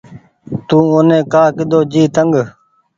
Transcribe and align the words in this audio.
تو 0.67 0.77
اوني 0.91 1.19
ڪآ 1.31 1.43
ڪۮو 1.57 1.79
جي 1.91 2.03
تنگ۔ 2.15 2.33